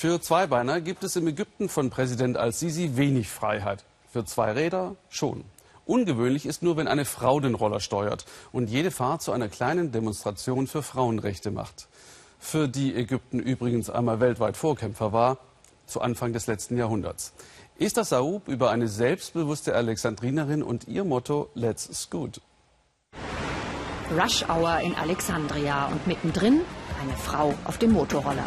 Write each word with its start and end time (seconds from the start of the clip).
Für 0.00 0.18
Zweibeiner 0.18 0.80
gibt 0.80 1.04
es 1.04 1.14
im 1.16 1.26
Ägypten 1.26 1.68
von 1.68 1.90
Präsident 1.90 2.38
al-Sisi 2.38 2.92
wenig 2.94 3.28
Freiheit. 3.28 3.84
Für 4.10 4.24
Zweiräder 4.24 4.96
schon. 5.10 5.44
Ungewöhnlich 5.84 6.46
ist 6.46 6.62
nur, 6.62 6.78
wenn 6.78 6.88
eine 6.88 7.04
Frau 7.04 7.38
den 7.38 7.54
Roller 7.54 7.80
steuert 7.80 8.24
und 8.50 8.70
jede 8.70 8.92
Fahrt 8.92 9.20
zu 9.20 9.30
einer 9.30 9.50
kleinen 9.50 9.92
Demonstration 9.92 10.68
für 10.68 10.82
Frauenrechte 10.82 11.50
macht. 11.50 11.86
Für 12.38 12.66
die 12.66 12.94
Ägypten 12.94 13.40
übrigens 13.40 13.90
einmal 13.90 14.20
weltweit 14.20 14.56
Vorkämpfer 14.56 15.12
war, 15.12 15.36
zu 15.84 16.00
Anfang 16.00 16.32
des 16.32 16.46
letzten 16.46 16.78
Jahrhunderts. 16.78 17.34
Esther 17.78 18.04
Saub 18.04 18.48
über 18.48 18.70
eine 18.70 18.88
selbstbewusste 18.88 19.74
Alexandrinerin 19.74 20.62
und 20.62 20.88
ihr 20.88 21.04
Motto 21.04 21.50
Let's 21.52 21.90
Scoot. 22.04 22.40
Rush 24.18 24.48
Hour 24.48 24.80
in 24.80 24.94
Alexandria 24.94 25.88
und 25.88 26.06
mittendrin 26.06 26.62
eine 27.02 27.16
Frau 27.18 27.52
auf 27.66 27.76
dem 27.76 27.92
Motorroller. 27.92 28.46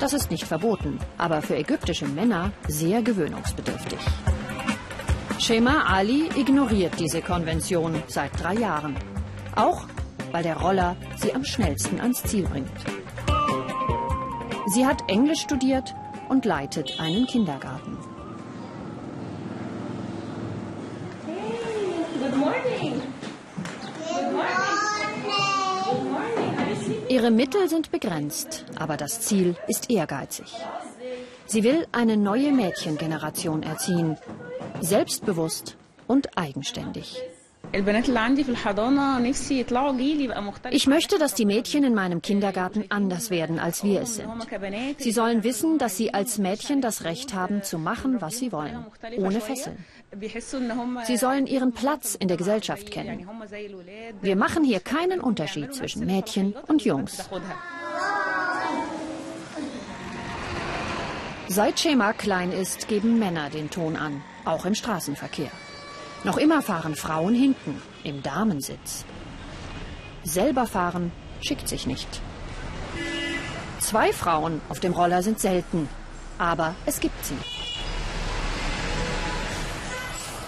Das 0.00 0.12
ist 0.12 0.30
nicht 0.30 0.44
verboten, 0.44 1.00
aber 1.18 1.42
für 1.42 1.56
ägyptische 1.56 2.06
Männer 2.06 2.52
sehr 2.68 3.02
gewöhnungsbedürftig. 3.02 3.98
Shema 5.38 5.86
Ali 5.86 6.28
ignoriert 6.36 6.98
diese 6.98 7.20
Konvention 7.20 8.02
seit 8.06 8.30
drei 8.40 8.54
Jahren. 8.54 8.96
Auch 9.56 9.86
weil 10.30 10.42
der 10.42 10.58
Roller 10.58 10.96
sie 11.16 11.34
am 11.34 11.44
schnellsten 11.44 12.00
ans 12.00 12.22
Ziel 12.22 12.46
bringt. 12.46 12.70
Sie 14.74 14.86
hat 14.86 15.02
Englisch 15.08 15.40
studiert 15.40 15.94
und 16.28 16.44
leitet 16.44 17.00
einen 17.00 17.26
Kindergarten. 17.26 17.96
Ihre 27.18 27.32
Mittel 27.32 27.68
sind 27.68 27.90
begrenzt, 27.90 28.64
aber 28.76 28.96
das 28.96 29.22
Ziel 29.22 29.56
ist 29.66 29.90
ehrgeizig. 29.90 30.54
Sie 31.46 31.64
will 31.64 31.84
eine 31.90 32.16
neue 32.16 32.52
Mädchengeneration 32.52 33.64
erziehen, 33.64 34.16
selbstbewusst 34.80 35.76
und 36.06 36.38
eigenständig. 36.38 37.20
Ich 40.70 40.86
möchte, 40.86 41.18
dass 41.18 41.34
die 41.34 41.44
Mädchen 41.44 41.84
in 41.84 41.94
meinem 41.94 42.22
Kindergarten 42.22 42.84
anders 42.88 43.30
werden, 43.30 43.58
als 43.58 43.84
wir 43.84 44.00
es 44.02 44.16
sind. 44.16 44.28
Sie 44.98 45.12
sollen 45.12 45.44
wissen, 45.44 45.78
dass 45.78 45.96
sie 45.96 46.14
als 46.14 46.38
Mädchen 46.38 46.80
das 46.80 47.04
Recht 47.04 47.34
haben, 47.34 47.62
zu 47.62 47.78
machen, 47.78 48.20
was 48.20 48.38
sie 48.38 48.52
wollen, 48.52 48.86
ohne 49.18 49.40
Fesseln. 49.40 49.84
Sie 51.04 51.16
sollen 51.16 51.46
ihren 51.46 51.72
Platz 51.72 52.14
in 52.14 52.28
der 52.28 52.36
Gesellschaft 52.36 52.90
kennen. 52.90 53.28
Wir 54.22 54.36
machen 54.36 54.64
hier 54.64 54.80
keinen 54.80 55.20
Unterschied 55.20 55.74
zwischen 55.74 56.06
Mädchen 56.06 56.54
und 56.68 56.84
Jungs. 56.84 57.28
Seit 61.48 61.80
Schema 61.80 62.12
klein 62.12 62.52
ist, 62.52 62.88
geben 62.88 63.18
Männer 63.18 63.50
den 63.50 63.70
Ton 63.70 63.96
an, 63.96 64.22
auch 64.44 64.64
im 64.64 64.74
Straßenverkehr. 64.74 65.50
Noch 66.24 66.36
immer 66.36 66.62
fahren 66.62 66.96
Frauen 66.96 67.34
hinten, 67.34 67.80
im 68.02 68.22
Damensitz. 68.22 69.04
Selber 70.24 70.66
fahren 70.66 71.12
schickt 71.40 71.68
sich 71.68 71.86
nicht. 71.86 72.20
Zwei 73.80 74.12
Frauen 74.12 74.60
auf 74.68 74.80
dem 74.80 74.92
Roller 74.92 75.22
sind 75.22 75.38
selten, 75.38 75.88
aber 76.38 76.74
es 76.86 76.98
gibt 77.00 77.24
sie. 77.24 77.38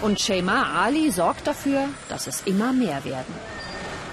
Und 0.01 0.19
Shema 0.19 0.83
Ali 0.83 1.11
sorgt 1.11 1.47
dafür, 1.47 1.87
dass 2.09 2.27
es 2.27 2.41
immer 2.41 2.73
mehr 2.73 3.05
werden. 3.05 3.33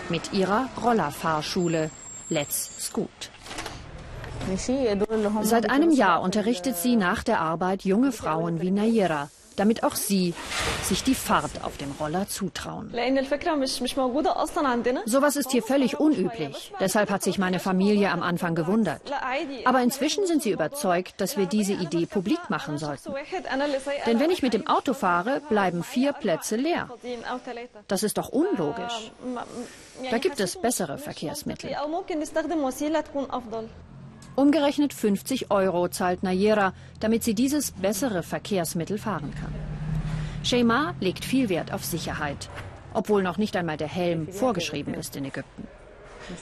Mit 0.08 0.32
ihrer 0.32 0.68
Rollerfahrschule 0.82 1.90
Let's 2.28 2.70
Scoot. 2.78 3.30
Seit 5.42 5.70
einem 5.70 5.90
Jahr 5.90 6.22
unterrichtet 6.22 6.76
sie 6.76 6.96
nach 6.96 7.22
der 7.22 7.40
Arbeit 7.40 7.84
junge 7.84 8.12
Frauen 8.12 8.60
wie 8.60 8.70
Nayera, 8.70 9.28
damit 9.58 9.82
auch 9.82 9.94
sie 9.94 10.34
sich 10.82 11.02
die 11.02 11.14
Fahrt 11.14 11.64
auf 11.64 11.76
dem 11.76 11.92
Roller 12.00 12.28
zutrauen. 12.28 12.92
Sowas 15.06 15.36
ist 15.36 15.50
hier 15.50 15.62
völlig 15.62 15.98
unüblich. 16.00 16.72
Deshalb 16.80 17.10
hat 17.10 17.22
sich 17.22 17.38
meine 17.38 17.58
Familie 17.58 18.10
am 18.10 18.22
Anfang 18.22 18.54
gewundert. 18.54 19.00
Aber 19.64 19.80
inzwischen 19.80 20.26
sind 20.26 20.42
sie 20.42 20.50
überzeugt, 20.50 21.20
dass 21.20 21.36
wir 21.36 21.46
diese 21.46 21.72
Idee 21.72 22.06
publik 22.06 22.50
machen 22.50 22.78
sollten. 22.78 23.12
Denn 24.06 24.20
wenn 24.20 24.30
ich 24.30 24.42
mit 24.42 24.54
dem 24.54 24.66
Auto 24.66 24.94
fahre, 24.94 25.40
bleiben 25.48 25.82
vier 25.82 26.12
Plätze 26.12 26.56
leer. 26.56 26.88
Das 27.88 28.02
ist 28.02 28.18
doch 28.18 28.28
unlogisch. 28.28 29.12
Da 30.10 30.18
gibt 30.18 30.40
es 30.40 30.56
bessere 30.56 30.98
Verkehrsmittel. 30.98 31.70
Umgerechnet 34.38 34.94
50 34.94 35.50
Euro 35.50 35.88
zahlt 35.88 36.22
Nayera, 36.22 36.72
damit 37.00 37.24
sie 37.24 37.34
dieses 37.34 37.72
bessere 37.72 38.22
Verkehrsmittel 38.22 38.96
fahren 38.96 39.34
kann. 39.34 39.52
Shema 40.44 40.94
legt 41.00 41.24
viel 41.24 41.48
Wert 41.48 41.72
auf 41.72 41.84
Sicherheit, 41.84 42.48
obwohl 42.94 43.24
noch 43.24 43.36
nicht 43.36 43.56
einmal 43.56 43.76
der 43.76 43.88
Helm 43.88 44.28
vorgeschrieben 44.28 44.94
ist 44.94 45.16
in 45.16 45.24
Ägypten. 45.24 45.66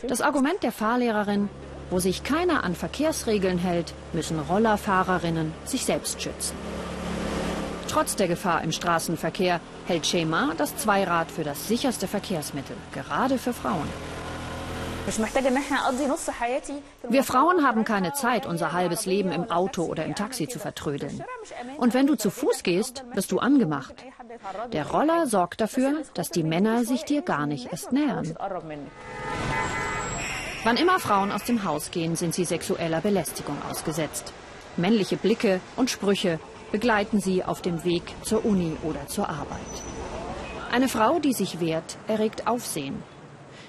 Das 0.06 0.20
Argument 0.20 0.62
der 0.62 0.72
Fahrlehrerin, 0.72 1.48
wo 1.88 1.98
sich 1.98 2.22
keiner 2.22 2.64
an 2.64 2.74
Verkehrsregeln 2.74 3.56
hält, 3.56 3.94
müssen 4.12 4.38
Rollerfahrerinnen 4.40 5.54
sich 5.64 5.86
selbst 5.86 6.20
schützen. 6.20 6.54
Trotz 7.88 8.14
der 8.14 8.28
Gefahr 8.28 8.62
im 8.62 8.72
Straßenverkehr 8.72 9.58
hält 9.86 10.06
Shema 10.06 10.52
das 10.58 10.76
Zweirad 10.76 11.30
für 11.30 11.44
das 11.44 11.66
sicherste 11.66 12.08
Verkehrsmittel, 12.08 12.76
gerade 12.92 13.38
für 13.38 13.54
Frauen. 13.54 13.88
Wir 17.08 17.24
Frauen 17.24 17.64
haben 17.64 17.84
keine 17.84 18.12
Zeit, 18.12 18.44
unser 18.44 18.72
halbes 18.72 19.06
Leben 19.06 19.30
im 19.30 19.50
Auto 19.50 19.84
oder 19.84 20.04
im 20.04 20.14
Taxi 20.16 20.48
zu 20.48 20.58
vertrödeln. 20.58 21.22
Und 21.78 21.94
wenn 21.94 22.06
du 22.06 22.16
zu 22.16 22.30
Fuß 22.30 22.64
gehst, 22.64 23.04
wirst 23.14 23.30
du 23.30 23.38
angemacht. 23.38 23.94
Der 24.72 24.90
Roller 24.90 25.26
sorgt 25.26 25.60
dafür, 25.60 26.02
dass 26.14 26.30
die 26.30 26.42
Männer 26.42 26.84
sich 26.84 27.04
dir 27.04 27.22
gar 27.22 27.46
nicht 27.46 27.70
erst 27.70 27.92
nähern. 27.92 28.36
Wann 30.64 30.76
immer 30.76 30.98
Frauen 30.98 31.30
aus 31.30 31.44
dem 31.44 31.62
Haus 31.62 31.92
gehen, 31.92 32.16
sind 32.16 32.34
sie 32.34 32.44
sexueller 32.44 33.00
Belästigung 33.00 33.56
ausgesetzt. 33.70 34.32
Männliche 34.76 35.16
Blicke 35.16 35.60
und 35.76 35.88
Sprüche 35.88 36.40
begleiten 36.72 37.20
sie 37.20 37.44
auf 37.44 37.62
dem 37.62 37.84
Weg 37.84 38.02
zur 38.22 38.44
Uni 38.44 38.76
oder 38.82 39.06
zur 39.06 39.28
Arbeit. 39.28 39.60
Eine 40.72 40.88
Frau, 40.88 41.20
die 41.20 41.32
sich 41.32 41.60
wehrt, 41.60 41.96
erregt 42.08 42.48
Aufsehen. 42.48 43.02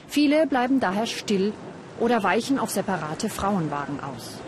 Viele 0.08 0.48
bleiben 0.48 0.80
daher 0.80 1.06
still 1.06 1.54
oder 2.00 2.24
weichen 2.24 2.60
auf 2.60 2.72
separate 2.72 3.30
Frauenwagen 3.30 4.00
aus. 4.00 4.40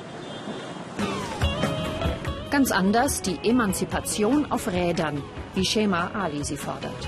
Ganz 2.50 2.72
anders 2.72 3.22
die 3.22 3.38
Emanzipation 3.44 4.52
auf 4.52 4.72
Rädern, 4.72 5.22
wie 5.53 5.66
Shema 5.66 6.12
Ali 6.14 6.44
sie 6.44 6.58
fordert. 6.58 7.08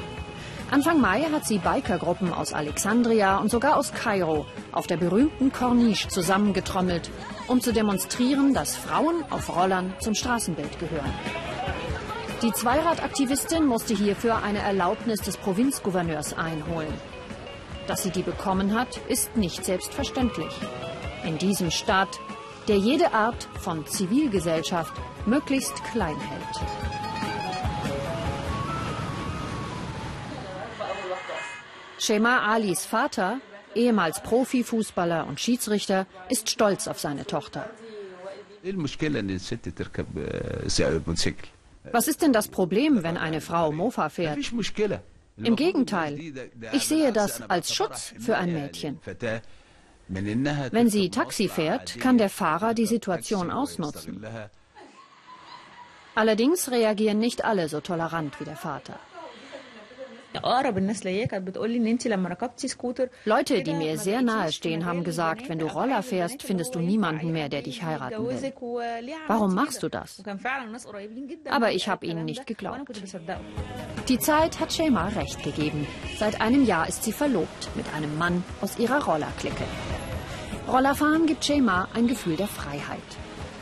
Anfang 0.69 1.01
Mai 1.01 1.23
hat 1.33 1.45
sie 1.45 1.57
Bikergruppen 1.57 2.31
aus 2.31 2.53
Alexandria 2.53 3.39
und 3.39 3.51
sogar 3.51 3.75
aus 3.75 3.91
Kairo 3.91 4.45
auf 4.71 4.87
der 4.87 4.97
berühmten 4.97 5.51
Corniche 5.51 6.07
zusammengetrommelt, 6.07 7.09
um 7.47 7.59
zu 7.59 7.73
demonstrieren, 7.73 8.53
dass 8.53 8.77
Frauen 8.77 9.23
auf 9.29 9.53
Rollern 9.53 9.93
zum 9.99 10.13
Straßenbild 10.13 10.79
gehören. 10.79 11.11
Die 12.41 12.53
Zweiradaktivistin 12.53 13.65
musste 13.65 13.93
hierfür 13.93 14.43
eine 14.43 14.59
Erlaubnis 14.59 15.21
des 15.21 15.35
Provinzgouverneurs 15.37 16.37
einholen. 16.37 16.93
Dass 17.87 18.03
sie 18.03 18.11
die 18.11 18.23
bekommen 18.23 18.73
hat, 18.73 18.97
ist 19.07 19.35
nicht 19.35 19.65
selbstverständlich. 19.65 20.53
In 21.25 21.37
diesem 21.37 21.71
Staat, 21.71 22.19
der 22.67 22.77
jede 22.77 23.13
Art 23.13 23.47
von 23.59 23.85
Zivilgesellschaft 23.85 24.93
möglichst 25.25 25.83
klein 25.85 26.19
hält. 26.19 26.65
Shema 31.97 32.39
Alis 32.39 32.85
Vater, 32.85 33.39
ehemals 33.75 34.23
Profifußballer 34.23 35.27
und 35.27 35.39
Schiedsrichter, 35.39 36.07
ist 36.29 36.49
stolz 36.49 36.87
auf 36.87 36.99
seine 36.99 37.25
Tochter. 37.25 37.69
Was 41.91 42.07
ist 42.07 42.21
denn 42.21 42.33
das 42.33 42.47
Problem, 42.47 43.03
wenn 43.03 43.17
eine 43.17 43.41
Frau 43.41 43.71
Mofa 43.71 44.09
fährt? 44.09 44.37
Im 45.43 45.55
Gegenteil, 45.55 46.19
ich 46.71 46.87
sehe 46.87 47.11
das 47.11 47.41
als 47.41 47.73
Schutz 47.73 48.13
für 48.19 48.37
ein 48.37 48.53
Mädchen. 48.53 48.99
Wenn 50.07 50.89
sie 50.89 51.09
Taxi 51.09 51.47
fährt, 51.47 51.99
kann 51.99 52.17
der 52.17 52.29
Fahrer 52.29 52.73
die 52.73 52.85
Situation 52.85 53.51
ausnutzen. 53.51 54.25
Allerdings 56.15 56.69
reagieren 56.69 57.19
nicht 57.19 57.45
alle 57.45 57.69
so 57.69 57.79
tolerant 57.79 58.39
wie 58.39 58.45
der 58.45 58.57
Vater. 58.57 58.99
Leute, 63.25 63.63
die 63.63 63.73
mir 63.73 63.97
sehr 63.97 64.21
nahe 64.21 64.51
stehen, 64.51 64.85
haben 64.85 65.03
gesagt, 65.03 65.49
wenn 65.49 65.59
du 65.59 65.67
Roller 65.67 66.03
fährst, 66.03 66.43
findest 66.43 66.75
du 66.75 66.79
niemanden 66.79 67.31
mehr, 67.31 67.49
der 67.49 67.61
dich 67.61 67.83
heiraten 67.83 68.27
will. 68.27 68.53
Warum 69.27 69.53
machst 69.55 69.83
du 69.83 69.89
das? 69.89 70.23
Aber 71.49 71.71
ich 71.71 71.87
habe 71.87 72.05
ihnen 72.05 72.25
nicht 72.25 72.45
geglaubt. 72.47 73.01
Die 74.07 74.19
Zeit 74.19 74.59
hat 74.59 74.73
Shema 74.73 75.07
recht 75.09 75.43
gegeben. 75.43 75.87
Seit 76.17 76.41
einem 76.41 76.65
Jahr 76.65 76.87
ist 76.87 77.03
sie 77.03 77.11
verlobt 77.11 77.69
mit 77.75 77.85
einem 77.93 78.17
Mann 78.17 78.43
aus 78.61 78.79
ihrer 78.79 79.03
Rollerklicke. 79.03 79.63
Rollerfahren 80.67 81.25
gibt 81.25 81.43
Shema 81.43 81.87
ein 81.93 82.07
Gefühl 82.07 82.37
der 82.37 82.47
Freiheit. 82.47 82.99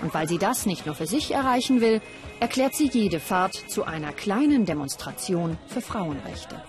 Und 0.02 0.14
weil 0.14 0.28
sie 0.28 0.38
das 0.38 0.66
nicht 0.66 0.86
nur 0.86 0.96
für 0.96 1.08
sich 1.08 1.32
erreichen 1.32 1.82
will, 1.82 2.02
erklärt 2.40 2.74
sie 2.74 2.88
jede 2.88 3.20
Fahrt 3.20 3.54
zu 3.54 3.84
einer 3.84 4.14
kleinen 4.14 4.66
Demonstration 4.66 5.58
für 5.68 5.82
Frauenrechte. 5.82 6.62